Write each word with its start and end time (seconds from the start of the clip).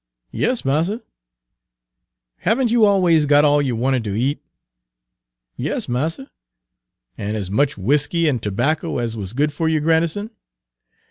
"Yas, 0.31 0.65
marster." 0.65 1.01
"Haven't 2.37 2.71
you 2.71 2.85
always 2.85 3.27
got 3.27 3.45
all 3.45 3.61
you 3.61 3.75
wanted 3.75 4.03
to 4.05 4.17
eat?" 4.19 4.41
"Yas, 5.57 5.87
marster." 5.87 6.31
"And 7.19 7.37
as 7.37 7.51
much 7.51 7.77
whiskey 7.77 8.27
and 8.27 8.41
tobacco 8.41 8.97
as 8.97 9.15
was 9.15 9.33
good 9.33 9.53
for 9.53 9.69
you, 9.69 9.79
Grandison?" 9.79 10.31